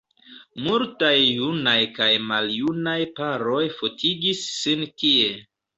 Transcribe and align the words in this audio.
Multaj 0.67 1.11
junaj 1.25 1.75
kaj 1.99 2.09
maljunaj 2.33 2.97
paroj 3.21 3.63
fotigis 3.79 4.45
sin 4.61 4.89
tie. 5.03 5.35